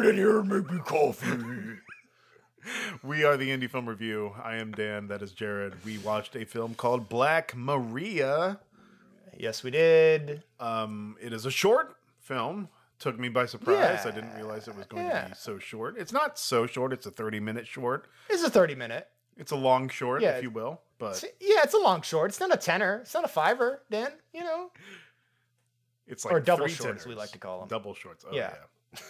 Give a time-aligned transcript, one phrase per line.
[0.00, 1.36] get in here and make me coffee.
[3.02, 4.32] we are the Indie Film Review.
[4.42, 5.08] I am Dan.
[5.08, 5.84] That is Jared.
[5.84, 8.60] We watched a film called Black Maria.
[9.36, 10.42] Yes, we did.
[10.60, 12.68] Um, it is a short film.
[12.98, 14.00] Took me by surprise.
[14.04, 14.10] Yeah.
[14.10, 15.96] I didn't realize it was going to be so short.
[15.98, 16.92] It's not so short.
[16.92, 18.06] It's a thirty-minute short.
[18.30, 19.08] It's a 30 minute.
[19.36, 20.36] It's a long short, Yeah.
[20.36, 20.80] if you will.
[20.98, 22.30] But Yeah, it's a long short.
[22.30, 23.00] It's not a tenor.
[23.02, 24.12] It's not a fiver, Dan.
[24.32, 24.70] You know?
[26.06, 28.24] it's like Or double three shorts, we like to call them Double shorts.
[28.28, 28.52] Oh, Yeah.
[28.94, 29.00] yeah.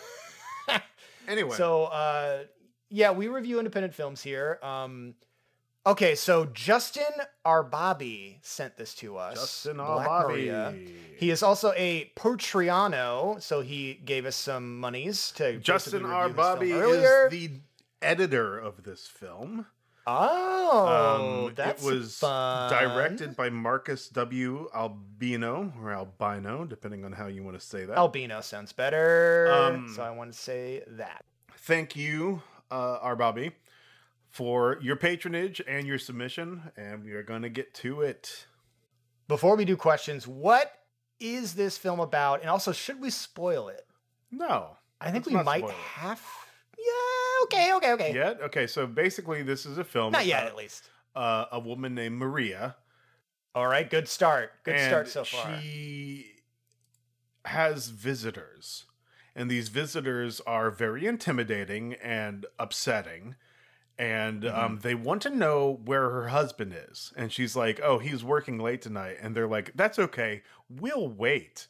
[1.29, 2.45] anyway, So, uh,
[2.89, 4.59] yeah, we review independent films here.
[4.63, 5.15] Um,
[5.87, 7.05] okay, so Justin
[7.47, 9.35] Arbabi sent this to us.
[9.35, 10.29] Justin Black Arbabi.
[10.29, 10.75] Maria.
[11.19, 16.35] He is also a Patreano, so he gave us some monies to Justin basically review
[16.35, 17.27] this Arbabi film earlier.
[17.27, 17.51] is the
[18.03, 19.67] editor of this film.
[20.07, 22.71] Oh, Um, that's it was fun.
[22.71, 24.69] directed by Marcus W.
[24.75, 27.97] Albino or Albino, depending on how you want to say that.
[27.97, 31.25] Albino sounds better, Um, so I want to say that.
[31.59, 33.53] Thank you, uh, Bobby,
[34.29, 38.47] for your patronage and your submission, and we are going to get to it.
[39.29, 40.73] Before we do questions, what
[41.21, 42.41] is this film about?
[42.41, 43.87] And also, should we spoil it?
[44.31, 45.71] No, I think we might it.
[45.71, 46.21] have.
[46.79, 47.22] Yeah.
[47.45, 47.73] Okay.
[47.75, 47.93] Okay.
[47.93, 48.15] Okay.
[48.15, 48.41] Yet?
[48.43, 50.91] Okay, so basically, this is a film Not yet, about, at least.
[51.15, 52.77] uh, a woman named Maria.
[53.55, 53.89] All right.
[53.89, 54.53] Good start.
[54.65, 55.59] Good start so far.
[55.61, 56.27] She
[57.45, 58.85] has visitors,
[59.35, 63.35] and these visitors are very intimidating and upsetting.
[63.99, 64.59] And Mm-hmm.
[64.59, 67.13] um, they want to know where her husband is.
[67.17, 69.19] And she's like, Oh, he's working late tonight.
[69.21, 70.43] And they're like, That's okay.
[70.71, 71.67] We'll wait.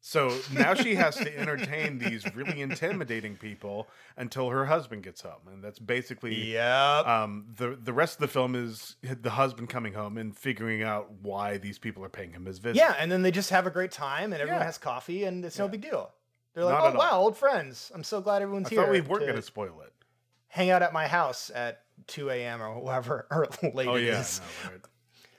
[0.00, 5.40] So now she has to entertain these really intimidating people until her husband gets home.
[5.52, 6.98] And that's basically yeah.
[7.00, 11.10] um, the the rest of the film is the husband coming home and figuring out
[11.20, 12.76] why these people are paying him his visit.
[12.76, 14.66] yeah, and then they just have a great time, and everyone Yeah.
[14.66, 16.10] has coffee, and it's no big deal.
[16.54, 16.98] They're like, Not "Oh all.
[16.98, 17.90] wow, old friends!
[17.94, 19.92] I'm so glad everyone's I here." thought we weren't going to spoil it.
[20.46, 22.62] hang out at my house at 2 a.m.
[22.62, 24.22] or whatever or late Oh yeah,
[24.64, 24.80] no, right.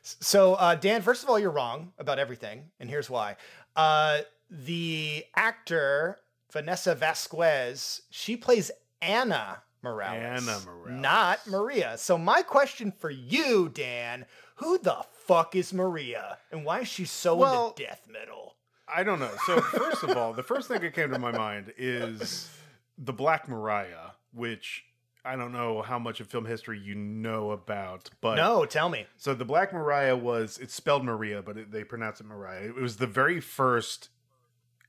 [0.03, 3.38] So, uh, Dan, first of all, you're wrong about everything, and here's why.
[3.76, 6.20] Uh, the actor
[6.52, 8.72] Vanessa Vasquez, she plays
[9.02, 11.02] Anna Morales, Anna Morales.
[11.02, 11.98] not Maria.
[11.98, 17.06] So, my question for you, Dan, who the fuck is Maria, and why is she
[17.06, 18.56] so Well- into death metal?
[18.92, 19.30] I don't know.
[19.46, 22.50] So first of all, the first thing that came to my mind is
[22.98, 24.84] the Black Mariah, which
[25.24, 29.06] I don't know how much of film history you know about, but No, tell me.
[29.16, 32.64] So the Black Mariah was it's spelled Maria, but it, they pronounce it Mariah.
[32.70, 34.09] It was the very first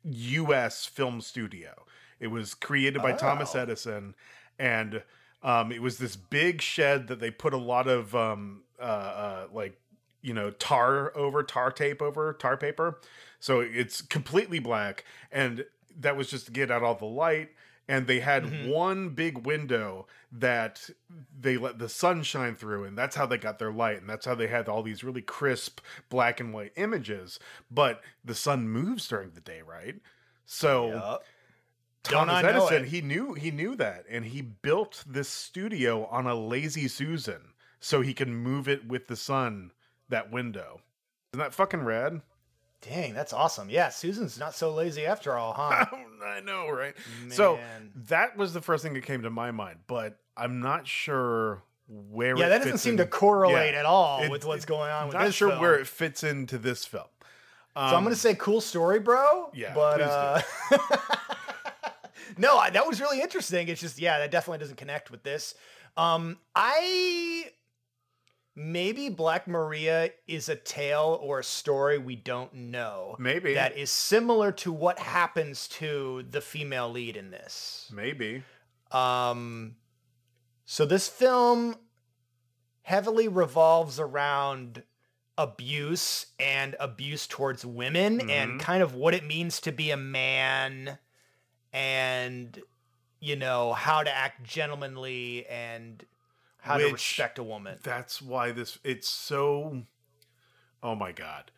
[0.04, 0.86] U.S.
[0.86, 1.84] film studio.
[2.18, 3.60] It was created by Thomas Oh.
[3.60, 4.14] Edison,
[4.58, 5.02] and
[5.42, 9.46] um, it was this big shed that they put a lot of um, uh, uh,
[9.52, 9.78] like
[10.22, 13.00] you know tar over tar tape over tar paper,
[13.38, 15.64] so it's completely black, and
[15.98, 17.50] that was just to get out all the light.
[17.90, 20.88] And they had one big window that
[21.38, 24.26] they let the sun shine through, and that's how they got their light, and that's
[24.26, 27.40] how they had all these really crisp black and white images.
[27.68, 29.96] But the sun moves during the day, right?
[30.44, 31.24] So Yup.
[32.04, 36.86] Thomas Edison, he knew he knew that, and he built this studio on a lazy
[36.86, 39.72] Susan so he can move it with the sun
[40.08, 40.80] that window.
[41.32, 42.22] Isn't that fucking rad?
[42.82, 43.68] Dang, that's awesome.
[43.68, 45.84] Yeah, Susan's not so lazy after all, huh?
[46.24, 46.94] I know, right?
[47.28, 47.58] So
[48.08, 52.36] that was the first thing that came to my mind, but I'm not sure where.
[52.38, 53.80] Yeah, it that doesn't seem in- to correlate Yeah.
[53.80, 55.60] at all It- with what's going on with Not sure film.
[55.60, 57.04] where it fits into this film.
[57.76, 59.50] So I'm going to say cool story, bro.
[59.54, 60.42] Yeah, but uh,
[62.36, 63.68] no, I, that was really interesting.
[63.68, 65.54] It's just yeah, that definitely doesn't connect with this.
[65.96, 67.46] Um, I
[68.60, 73.16] maybe Black Maria is a tale or a story we don't know.
[73.18, 73.54] Maybe.
[73.54, 77.90] that is similar to what happens to the female lead in this.
[77.92, 78.42] Maybe.
[78.92, 79.76] Um,
[80.66, 81.74] so this film
[82.82, 84.82] heavily revolves around
[85.38, 88.30] abuse and abuse towards women Mm-hmm.
[88.30, 90.98] and kind of what it means to be a man
[91.72, 92.60] and
[93.20, 96.04] you know how to act gentlemanly and
[96.62, 97.78] how to Which- respect a woman.
[97.82, 99.82] That's why this it's so
[100.82, 101.50] oh my god.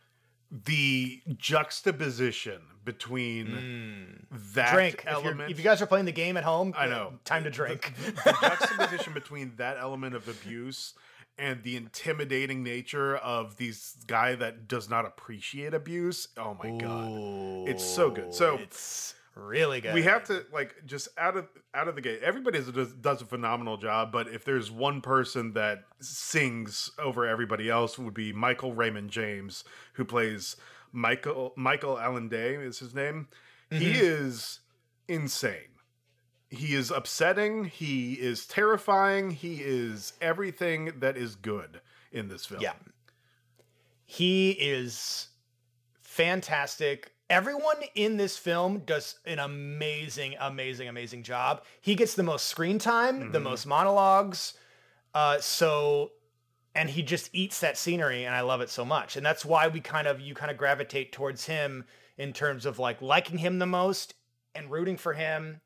[0.51, 4.75] The juxtaposition between that Hmm.
[4.75, 4.95] drink.
[5.01, 7.15] If, element if you guys are playing the game at home, I know.
[7.25, 7.95] Time to drink.
[8.25, 10.95] the juxtaposition between that element of abuse
[11.39, 16.29] and the intimidating nature of these guy that does not appreciate abuse.
[16.37, 17.69] Oh my god.
[17.69, 18.35] It's so good.
[18.35, 19.95] So it's really good.
[19.95, 23.25] we have to like just out of out of the gate everybody does, does a
[23.25, 28.75] phenomenal job but if there's one person that sings over everybody else would be michael
[28.75, 29.65] raymond james
[29.95, 30.57] who plays
[30.93, 33.27] michael michael allende is his name
[33.71, 34.05] he mm-hmm.
[34.05, 34.61] is
[35.09, 35.59] insane
[36.51, 41.81] he is upsetting he is terrifying he is everything that is good
[42.13, 42.75] in this film Yeah.
[44.05, 45.29] He is
[46.03, 47.12] fantastic.
[47.33, 51.65] Everyone in this film does an amazing, amazing, amazing job.
[51.81, 53.45] He gets the most screen time, the Mhm.
[53.45, 54.53] most monologues.
[55.15, 56.13] Uh, so,
[56.75, 59.17] and he just eats that scenery, and I love it so much.
[59.17, 61.87] And that's why we kind of you kind of gravitate towards him
[62.19, 64.13] in terms of like liking him the most
[64.55, 65.63] and rooting for him.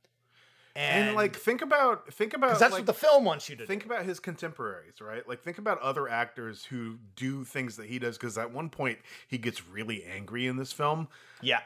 [0.77, 3.67] And, and like think about think about that's like, what the film wants you to
[3.67, 5.27] think about his contemporaries, right?
[5.29, 8.99] Like think about other actors who do things that he does because at one point
[9.27, 11.09] he gets really angry in this film.
[11.41, 11.61] Yeah.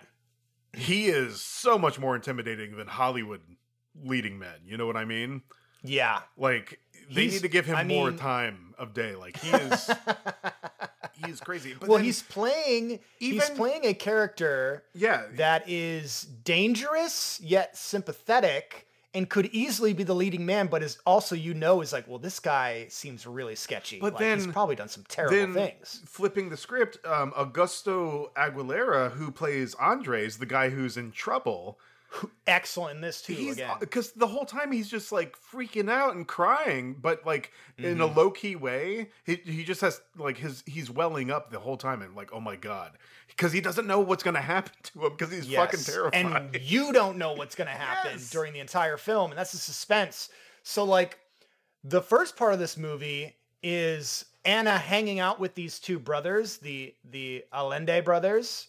[0.73, 3.41] He is so much more intimidating than Hollywood
[4.05, 4.55] leading men.
[4.65, 5.43] You know what I mean?
[5.83, 6.21] Yeah.
[6.37, 6.79] Like
[7.13, 9.17] they He's- need to give him I more mean- time of day.
[9.17, 9.91] Like he is
[11.27, 11.75] he's crazy.
[11.79, 18.87] But well, then- he's playing he's playing a character yeah, that is dangerous yet sympathetic
[19.15, 22.19] and could easily be the leading man, but is also you know is like, well,
[22.19, 23.99] this guy seems really sketchy.
[24.01, 26.03] But Like, he's probably done some terrible then things.
[26.07, 31.79] flipping the script, um, Augusto Aguilera, who plays Andres, the guy who's in trouble,
[32.47, 33.35] Excellent in this too.
[33.35, 37.53] he's again, because the whole time he's just like freaking out and crying, but like
[37.79, 38.19] in a Mm-hmm.
[38.19, 39.11] low key way.
[39.25, 42.41] He he just has like his he's welling up the whole time and like oh
[42.41, 42.93] my god
[43.41, 46.15] because he doesn't know what's gonna happen to him because he's fucking terrified.
[46.53, 48.29] And you don't know what's going to happen Yes.
[48.29, 50.29] during the entire film, and that's the suspense.
[50.63, 51.19] So, like,
[51.83, 56.95] the first part of this movie is Anna hanging out with these two brothers, the
[57.11, 58.69] the Allende brothers,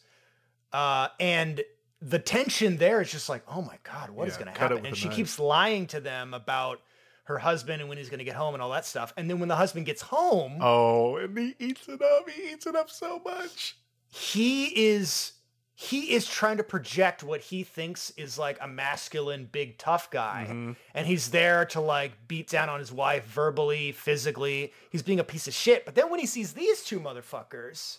[0.72, 1.62] uh, and
[2.02, 4.86] the tension there is just like, oh my god, what is Yeah, going to happen?
[4.86, 5.16] And she knife.
[5.18, 6.80] keeps lying to them about
[7.26, 9.14] her husband and when he's going to get home and all that stuff.
[9.18, 12.30] And then when the husband gets home, oh, and he eats it up.
[12.30, 13.76] He eats it up so much.
[14.12, 15.31] He is
[15.74, 20.46] he is trying to project what he thinks is like a masculine big tough guy.
[20.48, 20.75] Mhm.
[20.94, 24.74] and he's there to like beat down on his wife verbally physically.
[24.92, 25.84] He's being a piece of shit.
[25.86, 27.98] But then when he sees these two motherfuckers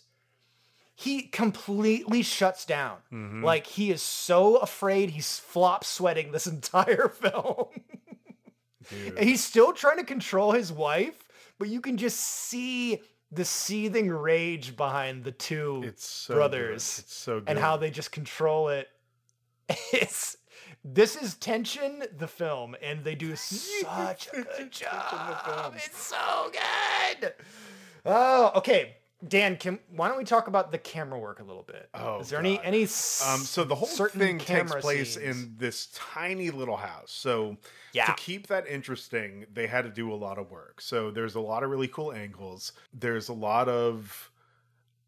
[0.94, 2.98] he completely shuts down.
[3.10, 3.42] Mhm.
[3.42, 7.66] like he is so afraid he's flop sweating this entire film.
[8.90, 11.16] And he's still trying to control his wife
[11.58, 13.00] but you can just see
[13.32, 17.48] the seething rage behind the two so brothers so good.
[17.48, 18.88] and how they just control it.
[19.92, 20.36] It's
[20.84, 25.56] this is tension, the film, and they do such a good Tension in the film.
[25.56, 25.74] job.
[25.76, 26.50] It's so
[27.20, 27.32] good.
[28.04, 28.96] Oh, okay.
[29.26, 31.88] Dan, can why don't we talk about the camera work a little bit?
[31.94, 32.64] Oh, is there any God.
[32.64, 35.42] any Um, so the whole thing takes place scenes?
[35.44, 37.12] in this tiny little house.
[37.12, 37.56] So
[37.92, 38.06] Yeah.
[38.06, 40.80] to keep that interesting, they had to do a lot of work.
[40.80, 42.72] So there's a lot of really cool angles.
[42.92, 44.28] There's a lot of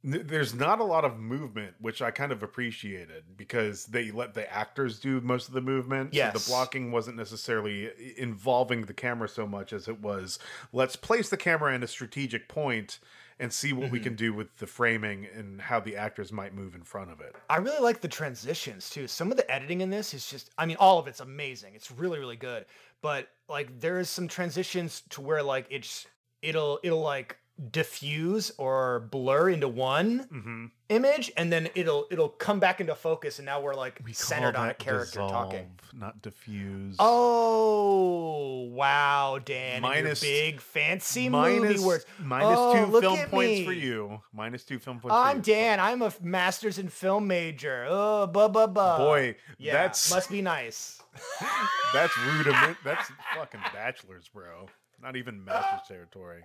[0.07, 4.53] there's not a lot of movement, which I kind of appreciated because they let the
[4.53, 6.15] actors do most of the movement.
[6.15, 10.39] So the blocking wasn't necessarily involving the camera so much as it was
[10.73, 12.99] let's place the camera in a strategic point
[13.39, 14.03] and see what we Mhm.
[14.05, 17.35] can do with the framing and how the actors might move in front of it.
[17.51, 19.09] I really like the transitions too.
[19.09, 21.75] Some of the editing in this is just I mean all of it's amazing.
[21.75, 22.67] It's really really good.
[23.03, 26.07] But like there is some transitions to where like it's
[26.43, 27.37] it'll it'll like
[27.71, 30.65] diffuse or blur into one Mm-hmm.
[30.89, 34.71] image and then it'll it'll come back into focus and now we're like centered on
[34.71, 35.71] a character talking.
[35.93, 36.97] not diffuse.
[36.99, 39.83] Oh wow, Dan!
[39.83, 42.07] Minus- big fancy minus, movie words.
[42.21, 44.21] minus Oh, two film points for you.
[44.33, 45.15] Minus two film points.
[45.17, 45.55] I'm for you.
[45.57, 45.81] Dan.
[45.81, 47.87] I'm a master's in film major.
[47.89, 48.99] Oh, blah blah blah.
[48.99, 51.01] Boy, yeah, that's must be nice.
[51.93, 52.77] that's rudiment.
[52.85, 54.67] That's fucking bachelor's, bro.
[55.01, 56.43] Not even master's territory.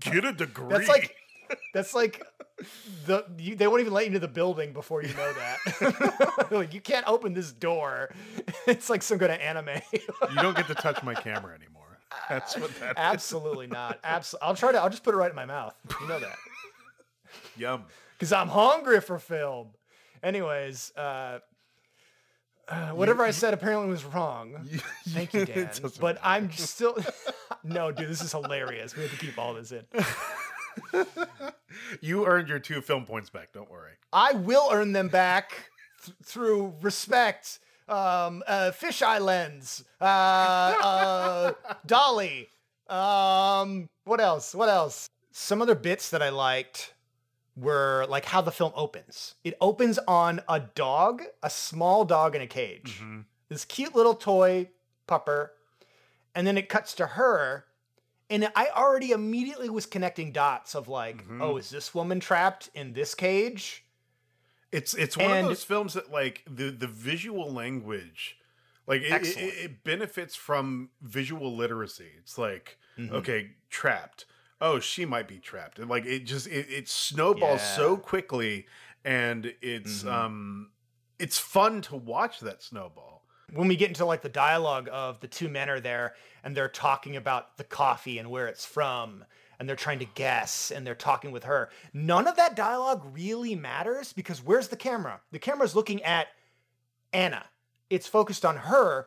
[0.00, 0.68] Get a degree.
[0.68, 1.14] That's like
[1.72, 2.22] that's like
[3.06, 6.48] the you, they won't even let you into the building before you know that.
[6.50, 8.10] like you can't open this door.
[8.66, 9.78] It's like some kind of anime.
[9.92, 11.98] you don't get to touch my camera anymore.
[12.30, 13.98] That's what that Absolutely not.
[14.02, 14.46] Absolutely.
[14.46, 14.80] I'll try to.
[14.80, 15.74] I'll just put it right in my mouth.
[16.00, 16.36] You know that.
[17.58, 17.84] Yum.
[18.18, 19.68] because I'm hungry for film.
[20.22, 21.40] Anyways, uh,
[22.68, 24.68] uh, whatever I said apparently was wrong.
[25.08, 25.70] Thank you, Dan.
[26.00, 26.96] But I'm still.
[27.64, 28.96] no, dude, this is hilarious.
[28.96, 29.84] We have to keep all this in.
[32.00, 33.52] You earned your two film points back.
[33.52, 33.92] Don't worry.
[34.12, 35.70] I will earn them back
[36.04, 37.58] th- through respect.
[37.88, 39.84] Um, uh, fisheye lens.
[40.00, 41.52] Uh, uh,
[41.86, 42.48] Dolly.
[42.88, 44.54] Um, what else?
[44.54, 45.08] What else?
[45.32, 46.93] Some other bits that I liked
[47.56, 49.34] were like how the film opens.
[49.44, 53.00] It opens on a dog, a small dog in a cage.
[53.00, 53.24] Mhm.
[53.48, 54.70] This cute little toy
[55.06, 55.50] pupper.
[56.34, 57.66] And then it cuts to her.
[58.28, 61.40] And I already immediately was connecting dots of like, Mhm.
[61.40, 63.84] oh, is this woman trapped in this cage?
[64.72, 68.36] It's it's one And- of those films that like the the visual language,
[68.88, 72.10] like it, it, it benefits from visual literacy.
[72.18, 73.12] It's like Mhm.
[73.12, 74.24] okay, trapped.
[74.64, 78.66] Oh, she might be trapped, and like it just it, it snowballs so quickly,
[79.04, 80.10] and it's Mhm.
[80.12, 80.70] um
[81.18, 83.12] it's fun to watch that snowball.
[83.52, 86.68] when we get into like the dialogue of the two men are there and they're
[86.68, 89.22] talking about the coffee and where it's from
[89.58, 93.54] and they're trying to guess and they're talking with her none of that dialogue really
[93.54, 96.28] matters because where's the camera the camera's looking at
[97.12, 97.44] anna
[97.90, 99.06] it's focused on her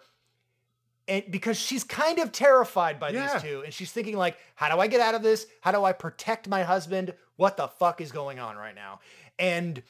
[1.07, 3.33] and because she's kind of terrified by Yeah.
[3.33, 5.83] these two and she's thinking like how do i get out of this how do
[5.83, 8.99] i protect my husband what the fuck is going on right now
[9.39, 9.81] and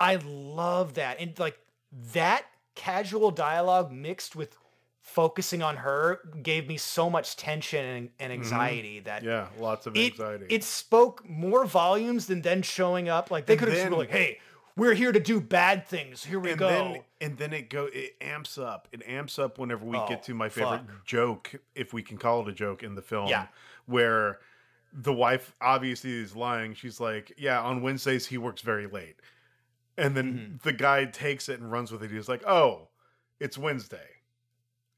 [0.00, 1.58] i love that and like
[2.12, 2.44] that
[2.74, 4.56] casual dialogue mixed with
[5.00, 9.28] focusing on her gave me so much tension and, and anxiety that Mm-hmm.
[9.30, 10.46] Yeah, lots of it, anxiety.
[10.48, 14.10] it spoke more volumes than then showing up like they could have just been like
[14.10, 14.38] hey
[14.76, 16.24] we're here to do bad things.
[16.24, 16.68] Here we and go.
[16.68, 18.88] then and then it go it amps up.
[18.92, 21.04] It amps up whenever we Oh, get to my favorite fuck.
[21.04, 23.46] joke if we can call it a joke in the film Yeah.
[23.86, 24.38] where
[24.92, 26.74] the wife obviously is lying.
[26.74, 29.16] She's like yeah on wednesdays he works very late.
[29.98, 30.56] And then Mm-hmm.
[30.64, 32.10] the guy takes it and runs with it.
[32.10, 32.88] He's like oh
[33.40, 34.08] it's wednesday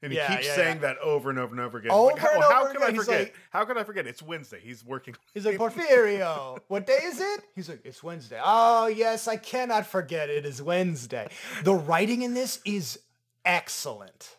[0.05, 0.81] and he Yeah, keeps yeah, saying yeah.
[0.93, 2.95] that over and over and over again Over like, how, and over could i again.
[2.95, 6.85] He's forget like- how can i forget it's wednesday he's working He's like, Porfirio, what
[6.87, 7.41] day is it?
[7.55, 8.39] He's like, it's Wednesday.
[8.43, 11.27] Oh, yes, I cannot forget it is Wednesday.
[11.63, 12.99] The writing in this is
[13.43, 14.35] excellent.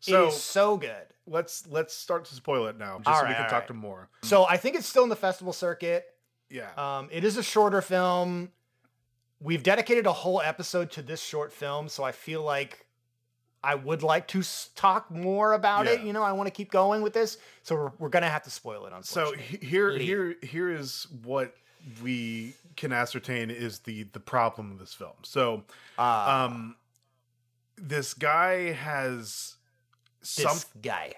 [0.00, 1.06] so it is so good.
[1.26, 3.66] let's let's start to spoil it now just All so right, we can talk right.
[3.68, 6.06] to more So I think it's still in the festival circuit.
[6.50, 8.50] yeah Um, it is a shorter film.
[9.40, 12.81] We've dedicated a whole episode to this short film, so I feel like
[13.64, 14.42] I would like to
[14.74, 16.00] talk more about it.
[16.02, 18.50] You know, I want to keep going with this, so we're, we're gonna have to
[18.50, 18.92] spoil it.
[19.04, 19.58] So Unfortunately.
[19.58, 21.54] he- here, here, here is what
[22.02, 25.12] we can ascertain is the the problem of this film.
[25.22, 25.64] So,
[25.98, 26.76] Ah, um,
[27.76, 29.56] this guy has
[30.20, 30.58] this some.
[30.80, 31.12] guy,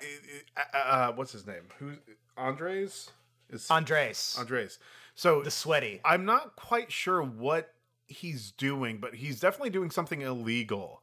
[0.56, 1.62] Uh, uh, what's his name?
[1.78, 1.92] Who?
[2.36, 3.10] Andres?
[3.50, 4.78] Is Andres, Andres?
[5.14, 6.00] So the sweaty.
[6.04, 7.72] I'm not quite sure what
[8.06, 11.02] he's doing, but he's definitely doing something illegal.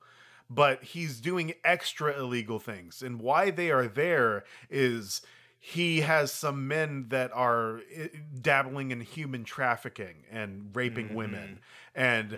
[0.54, 3.02] But he's doing extra illegal things.
[3.02, 5.22] And why they are there is
[5.64, 8.08] he has some men that are eh,
[8.42, 11.60] dabbling in human trafficking and raping women.
[11.96, 12.38] And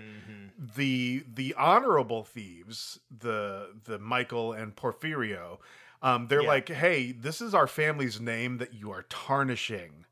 [0.76, 5.58] the the honorable thieves, the the Michael and Porfirio,
[6.02, 6.48] um, they're Yeah.
[6.50, 10.06] like, hey, this is our family's name that you are tarnishing.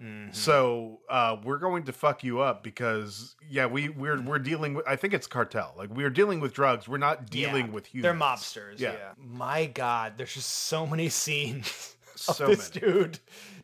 [0.00, 0.32] Mm-hmm.
[0.32, 4.86] So uh, we're going to fuck you up because yeah, we we're we're dealing with.
[4.88, 5.74] I think it's cartel.
[5.76, 6.88] Like we're dealing with drugs.
[6.88, 8.02] We're not dealing Yeah, with humans.
[8.02, 8.80] They're mobsters.
[8.80, 8.92] Yeah.
[8.92, 9.12] Yeah.
[9.18, 11.96] My God, there's just so many scenes
[12.28, 12.92] of So this many.
[12.92, 13.18] dude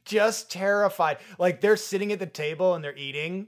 [0.04, 1.18] just terrified.
[1.38, 3.46] Like they're sitting at the table and they're eating,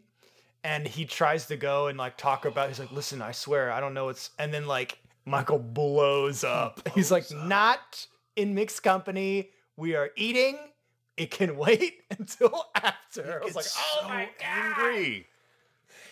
[0.65, 2.69] and he tries to go and like talk about.
[2.69, 6.89] He's like, "Listen, I swear, I don't know what's." And then like Michael blows up.
[6.95, 9.51] he's like, "Not in mixed company.
[9.77, 10.59] We are eating.
[11.19, 14.47] It can wait until after." I was like, "Oh so my God."
[14.79, 15.27] angry.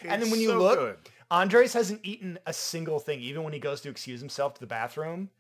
[0.03, 0.97] And then when you so look, good.
[1.31, 4.67] Andres hasn't eaten a single thing, even when he goes to excuse himself to the
[4.67, 5.31] bathroom.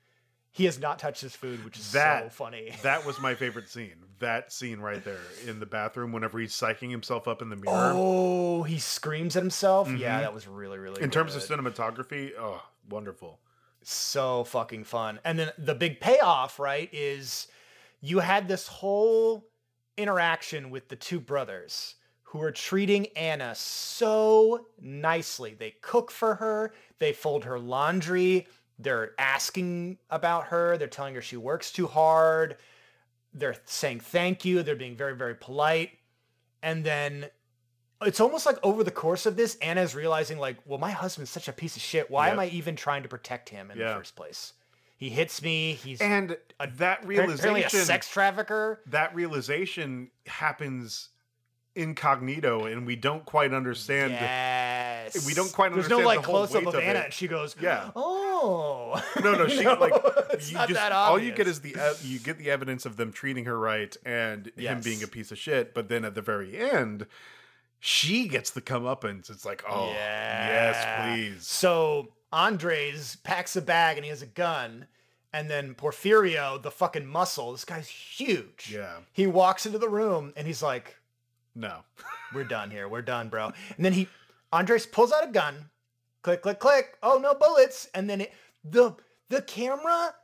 [0.51, 2.73] He has not touched his food, which is so funny.
[2.83, 3.93] that was my favorite scene.
[4.21, 7.93] That scene right there in the bathroom, whenever he's psyching himself up in the mirror.
[7.95, 9.91] Oh, he screams at himself.
[9.93, 10.23] Yeah, Mhm.
[10.23, 11.03] that was really, really.
[11.03, 13.39] in terms of cinematography, oh, wonderful.
[13.83, 15.21] so fucking fun.
[15.25, 17.49] And then the big payoff, right, is
[18.01, 19.47] you had this whole
[19.97, 25.55] interaction with the two brothers who are treating Anna so nicely.
[25.55, 28.47] They cook for her, they fold her laundry,
[28.79, 32.57] they're asking about her, they're telling her she works too hard,
[33.33, 35.93] they're saying thank you, they're being very, very polite.
[36.63, 37.27] And then
[38.03, 41.49] it's almost like over the course of this, Anna's realizing like, well, my husband's such
[41.49, 42.11] a piece of shit.
[42.11, 43.89] Why am I even trying to protect him in Yeah.
[43.91, 44.53] the first place?
[44.97, 45.75] He hits me.
[45.75, 48.81] He's And that apparently a realization, sex trafficker.
[48.87, 51.11] that realization happens
[51.75, 54.13] incognito, and we don't quite understand.
[54.13, 55.27] Yes.
[55.27, 57.05] we don't quite There's no like the close up of of Anna, it.
[57.07, 57.91] and she goes, Yeah.
[57.95, 59.01] Oh.
[59.23, 59.93] No, no, she like
[60.33, 62.87] it's you not just that all you get is the ev- you get the evidence
[62.87, 66.15] of them treating her right and him being a piece of shit, but then at
[66.15, 67.07] the very end,
[67.81, 69.29] she gets the comeuppance.
[69.31, 71.47] It's like, oh yes, please.
[71.47, 74.87] So Andres packs a bag and he has a gun.
[75.33, 78.71] And then Porfirio, the fucking muscle, this guy's huge.
[78.73, 78.99] Yeah.
[79.13, 80.97] He walks into the room and he's like,
[81.55, 81.81] No.
[82.35, 82.89] We're done here.
[82.89, 83.53] We're done, bro.
[83.77, 84.09] And then he,
[84.53, 85.71] Andres pulls out a gun.
[86.23, 86.99] Click, click, click.
[87.03, 87.89] Oh, no bullets.
[87.95, 88.33] And then it,
[88.65, 88.97] the
[89.29, 90.15] the camera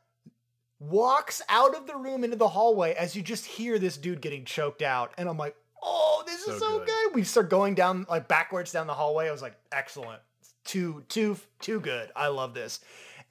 [0.78, 4.44] walks out of the room into the hallway as you just hear this dude getting
[4.44, 5.12] choked out.
[5.16, 6.86] And I'm like, oh, this So is so good.
[6.86, 7.14] good.
[7.14, 9.28] We start going down like backwards down the hallway.
[9.28, 10.20] I was like, excellent.
[10.64, 12.10] Too, too, too good.
[12.14, 12.80] I love this.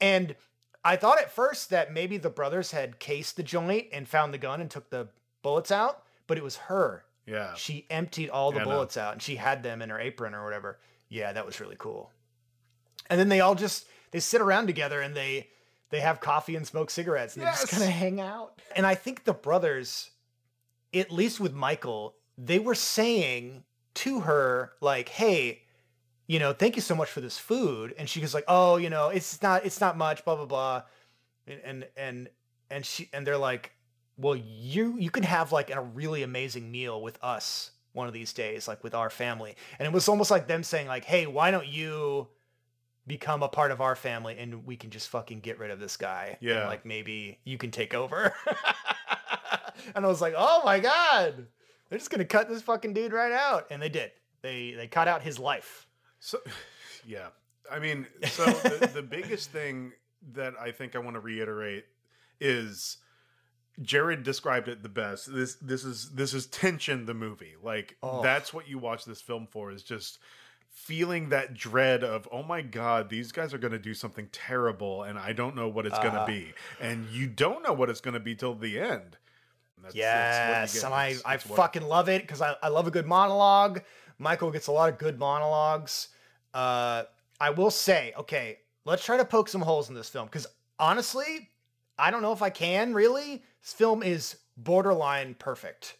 [0.00, 0.34] And
[0.84, 4.38] I thought at first that maybe the brothers had cased the joint and found the
[4.38, 5.08] gun and took the
[5.42, 7.04] bullets out, but it was her.
[7.26, 7.54] Yeah.
[7.54, 8.64] She emptied all the know.
[8.64, 10.78] bullets out and she had them in her apron or whatever.
[11.08, 12.10] Yeah, that was really cool.
[13.08, 15.48] And then they all just they sit around together and they
[15.90, 18.60] they have coffee and smoke cigarettes and they just kind of hang out.
[18.74, 20.10] And I think the brothers,
[20.94, 25.62] at least with Michael, they were saying to her like, "Hey,
[26.26, 28.90] you know, thank you so much for this food." And she was like, "Oh, you
[28.90, 30.82] know, it's not it's not much, blah blah blah."
[31.46, 32.28] And and and
[32.70, 33.72] and she and they're like,
[34.16, 38.32] "Well, you you can have like a really amazing meal with us one of these
[38.32, 41.50] days, like with our family." And it was almost like them saying like, "Hey, why
[41.50, 42.28] don't you
[43.06, 45.96] become a part of our family and we can just fucking get rid of this
[45.96, 46.36] guy.
[46.40, 46.68] and, Yeah.
[46.68, 48.32] like maybe you can take over.
[49.96, 51.46] and I was like, oh my God.
[51.92, 53.66] They're just gonna cut this fucking dude right out.
[53.70, 54.12] And they did.
[54.40, 55.86] They they cut out his life.
[56.20, 56.38] So,
[57.06, 57.26] yeah.
[57.70, 59.92] I mean, so the, the biggest thing
[60.32, 61.84] that I think I want to reiterate
[62.40, 62.96] is
[63.82, 65.30] Jared described it the best.
[65.34, 67.56] This this is this is tension the movie.
[67.62, 68.22] Like Oh.
[68.22, 70.18] that's what you watch this film for is just
[70.70, 75.02] feeling that dread of oh my god these guys are going to do something terrible
[75.02, 76.24] and I don't know what it's going Uh-huh.
[76.24, 79.18] to be and you don't know what it's going to be till the end.
[79.82, 80.84] That's- that's Yes, get.
[80.86, 83.82] and I, It's- I fucking love it because I, I love a good monologue.
[84.18, 86.08] Michael gets a lot of good monologues.
[86.54, 87.04] Uh,
[87.40, 90.46] I will say, okay, let's try to poke some holes in this film because
[90.78, 91.50] honestly,
[91.98, 93.42] I don't know if I can really.
[93.62, 95.96] This film is borderline perfect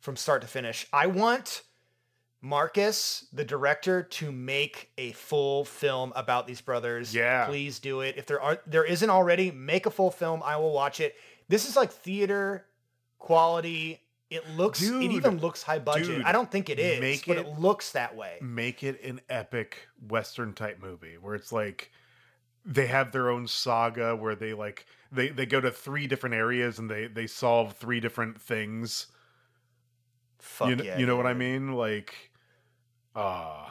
[0.00, 0.86] from start to finish.
[0.92, 1.62] I want
[2.42, 7.14] Marcus, the director, to make a full film about these brothers.
[7.14, 7.46] Yeah.
[7.46, 8.14] Please do it.
[8.16, 10.42] If there are there isn't already, make a full film.
[10.44, 11.16] I will watch it.
[11.48, 12.64] This is like theater
[13.20, 14.00] quality.
[14.30, 16.06] It looks it even looks high budget.
[16.06, 18.38] dude, I don't think it is, make but it- it looks that way.
[18.40, 21.90] make it an epic western type movie where it's like
[22.64, 26.78] they have their own saga where they like they they go to three different areas
[26.78, 29.06] and they they solve three different things
[30.38, 32.30] Fuck you know, yeah, you know what i mean like
[33.16, 33.69] ah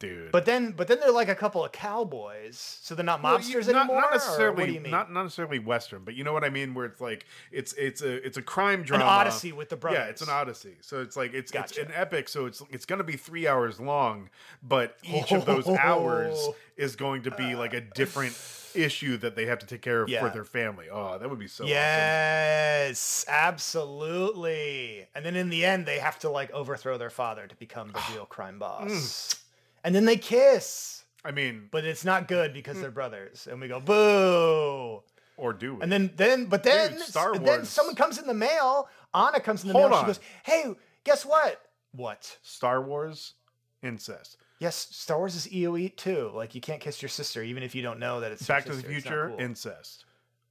[0.00, 2.58] dude But then but then they're like a couple of cowboys.
[2.82, 4.00] So they're not Well, mobsters you- not, anymore.
[4.00, 4.90] not necessarily what do you mean?
[4.90, 8.02] not not necessarily western but you know what i mean where it's like it's it's
[8.02, 9.98] a it's a crime drama, An odyssey with the brothers.
[10.00, 10.76] Yeah, it's an odyssey.
[10.80, 11.80] So it's like it's Gotcha.
[11.82, 12.28] it's an epic.
[12.28, 14.30] So it's it's going to be three hours long,
[14.62, 16.56] but each of those hours Oh.
[16.76, 18.34] is going to be like a different
[18.74, 20.20] issue that they have to take care of Yeah.
[20.20, 20.86] for their family.
[20.90, 21.64] Oh, that would be so.
[21.64, 21.70] awesome.
[21.72, 25.06] Yes, absolutely.
[25.14, 28.00] And then in the end, they have to like overthrow their father to become the
[28.14, 28.88] real crime boss.
[28.90, 29.39] Mm.
[29.84, 32.80] And then they kiss, I mean, but it's not good because Mm.
[32.82, 33.46] they're brothers.
[33.50, 35.02] And we go boo.
[35.36, 35.82] or do we?
[35.82, 38.88] And then then but then Dude, Star and then someone comes in the mail.
[39.14, 39.98] Anna comes in the Hold mail.
[40.00, 40.04] on.
[40.04, 40.64] She goes, "Hey,
[41.04, 41.60] guess what?
[41.92, 42.36] What?
[42.42, 43.34] Star Wars
[43.82, 44.36] incest.
[44.58, 46.30] Yes, Star Wars is EOE too.
[46.34, 48.64] Like you can't kiss your sister even if you don't know that it's your Back
[48.66, 48.90] to the sister.
[48.92, 49.40] It's not Future cool.
[49.40, 50.04] incest.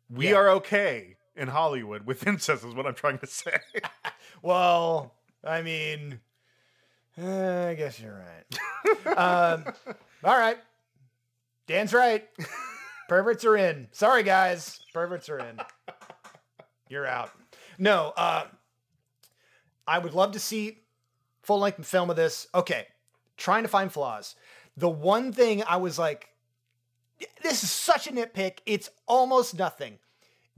[0.09, 0.35] We Yeah.
[0.37, 2.65] are okay in Hollywood with incest.
[2.65, 3.57] Is what I'm trying to say.
[4.41, 6.21] Well, I mean,
[7.19, 8.23] eh, I guess you're
[9.05, 9.17] right.
[9.17, 9.65] um,
[10.23, 10.57] all right.
[11.67, 12.27] Dan's right.
[13.09, 13.87] Perverts are in.
[13.91, 14.79] Sorry, guys.
[14.93, 15.59] Perverts are in.
[16.89, 17.31] You're out.
[17.77, 18.45] No, uh,
[19.87, 20.79] I would love to see
[21.43, 22.47] full length film of this.
[22.53, 22.87] Okay.
[23.37, 24.35] Trying to find flaws.
[24.77, 26.29] The one thing I was like,
[27.41, 28.59] this is such a nitpick.
[28.65, 29.99] It's almost nothing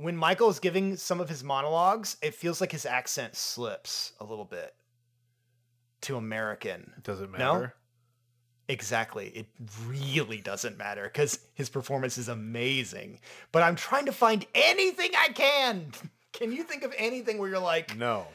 [0.01, 4.23] when Michael is giving some of his monologues, it feels like his accent slips a
[4.23, 4.73] little bit
[6.01, 6.93] to American.
[7.03, 7.37] Does it No?
[7.53, 7.73] matter?
[8.67, 9.27] Exactly.
[9.29, 9.47] It
[9.85, 13.19] really doesn't matter because his performance is amazing.
[13.51, 15.91] But I'm trying to find anything I can.
[16.33, 18.25] Can you think of anything where you're like, No.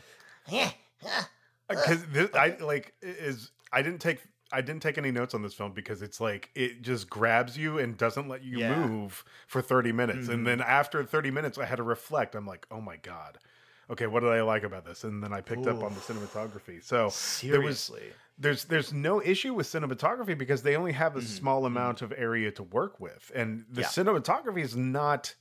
[1.68, 4.20] because this, I like is I didn't take
[4.52, 7.78] I didn't take any notes on this film because it's like it just grabs you
[7.78, 8.86] and doesn't let you Yeah.
[8.86, 10.34] move for 30 minutes Mhm.
[10.34, 13.38] and then after 30 minutes I had to reflect I'm like oh my god
[13.90, 16.82] okay what did I like about this and then I picked up on the cinematography
[16.82, 17.10] so
[17.46, 18.12] there was seriously?
[18.38, 21.66] there's there's no issue with cinematography because they only have a Mhm, small mhm.
[21.66, 23.86] amount of area to work with and the Yeah.
[23.88, 25.34] cinematography is not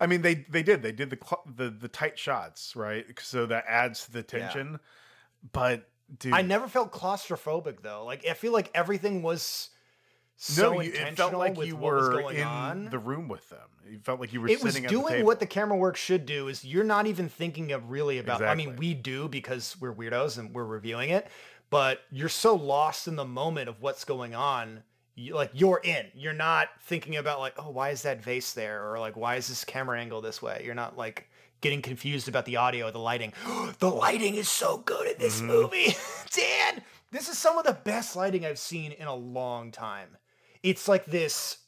[0.00, 3.46] I mean they they did they did the cl- the the tight shots right so
[3.46, 4.78] that adds to the tension
[5.52, 8.04] but dude I never felt claustrophobic though.
[8.04, 9.70] Like I feel like everything was
[10.44, 12.84] so no, you, intentional it felt like you what was were going in on.
[12.86, 13.60] the room with them.
[13.86, 15.26] It felt like you were it was the doing table.
[15.26, 18.56] what the camera work should do is you're not even thinking of really about i
[18.56, 21.28] mean we do because we're weirdos and we're reviewing it
[21.70, 24.82] but you're so lost in the moment of what's going on
[25.14, 26.06] you, like you're in.
[26.14, 28.90] You're not thinking about like oh why is that vase there?
[28.90, 30.62] or like why is this camera angle this way?
[30.64, 31.28] You're not like
[31.60, 33.32] getting confused about the audio or the lighting.
[33.78, 35.48] The lighting is so good in this mm-hmm.
[35.48, 35.96] movie.
[36.34, 40.08] Dan this is some of the best lighting i've seen in a long time
[40.62, 41.58] it's like this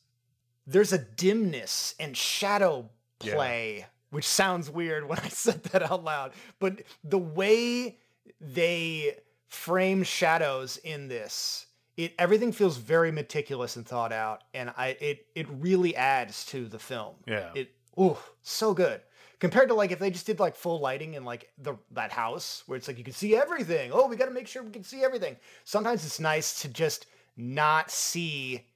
[0.66, 2.88] there's a dimness and shadow
[3.22, 3.34] Yeah.
[3.34, 7.98] play, which sounds weird when I said that out loud, but the way
[8.40, 14.96] they frame shadows in this, it everything feels very meticulous and thought out, and I
[15.00, 17.14] it it really adds to the film.
[17.26, 17.50] Yeah.
[17.54, 19.00] It ooh, so good.
[19.40, 22.62] Compared to like if they just did like full lighting in like the that house
[22.66, 23.90] where it's like you can see everything.
[23.92, 25.36] Oh, we got to make sure we can see everything.
[25.64, 28.66] Sometimes it's nice to just not see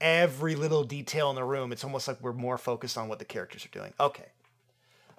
[0.00, 1.72] every little detail in the room.
[1.72, 3.92] It's almost like we're more focused on what the characters are doing.
[3.98, 4.26] Okay.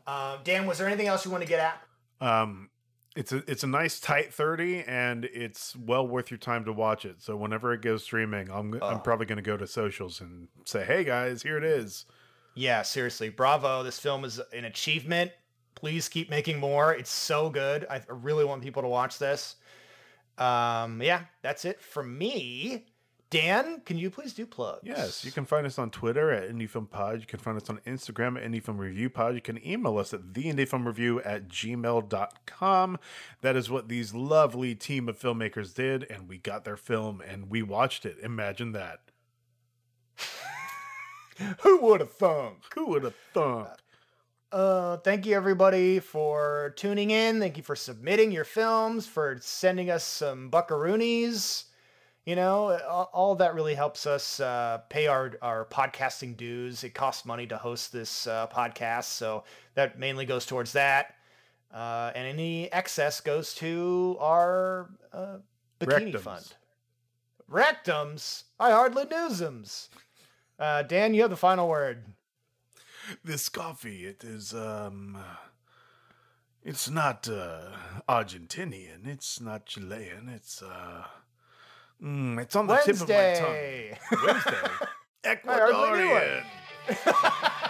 [0.06, 1.82] Um, Dan, was there anything else you want to get at?
[2.26, 2.70] Um,
[3.16, 7.04] it's a it's a nice tight thirty, and it's well worth your time to watch
[7.04, 7.22] it.
[7.22, 8.88] So whenever it goes streaming, I'm Oh.
[8.88, 12.06] I'm probably going to go to socials and say, "Hey guys, here it is."
[12.54, 13.84] Yeah, seriously, bravo.
[13.84, 15.32] This film is an achievement.
[15.76, 16.94] Please keep making more.
[16.94, 17.86] It's so good.
[17.90, 19.56] I really want people to watch this.
[20.38, 22.86] Um, yeah, that's it for me.
[23.30, 24.82] Dan, can you please do plugs?
[24.84, 27.20] Yes, you can find us on Twitter at IndieFilmPod.
[27.20, 29.36] You can find us on Instagram at IndieFilmReviewPod.
[29.36, 33.00] You can email us at theindiefilmreview at gmail.com.
[33.42, 37.50] That is what these lovely team of filmmakers did, and we got their film and
[37.50, 38.18] we watched it.
[38.24, 39.02] Imagine that.
[41.64, 42.64] Who would have thunk?
[42.76, 43.68] Who would have thunk?
[44.52, 47.42] Uh, thank you everybody for tuning in.
[47.42, 51.66] Thank you for submitting your films, for sending us some buckaroonies.
[52.28, 52.78] You know,
[53.14, 56.84] all, that really helps us uh, pay our, our podcasting dues.
[56.84, 61.16] It costs money to host this uh, podcast, so that mainly goes towards that.
[61.74, 65.38] Uh, and any excess goes to our uh,
[65.80, 66.20] bikini Rectums.
[66.20, 66.54] fund.
[67.50, 68.44] Rectums?
[68.60, 69.64] I hardly knew them.
[70.60, 72.04] Uh, Dan, you have the final word.
[73.24, 75.18] This coffee, it is, um,
[76.62, 77.70] it's not, uh,
[78.10, 79.08] Argentinian.
[79.08, 80.28] It's not Chilean.
[80.28, 81.06] It's, uh,
[82.04, 83.54] mm, it's on the tip of my tongue.
[83.54, 83.98] Wednesday.
[85.46, 86.10] hardly knew.
[86.10, 87.64] Ecuadorian.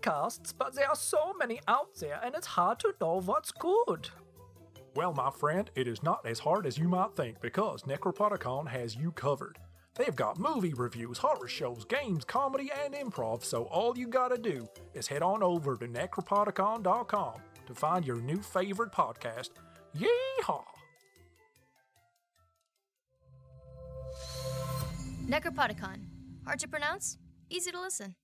[0.00, 4.08] podcasts, but there are so many out there and it's hard to know what's good.
[4.94, 8.96] Well, my friend, it is not as hard as you might think because Necropodicon has
[8.96, 9.58] you covered.
[9.94, 14.66] They've got movie reviews, horror shows, games, comedy, and improv, so all you gotta do
[14.94, 17.34] is head on over to necropodicon.com
[17.66, 19.50] to find your new favorite podcast.
[19.96, 20.64] Yeehaw!
[25.28, 25.98] Necropodicon.
[26.46, 27.18] Hard to pronounce?
[27.50, 28.14] Easy to listen.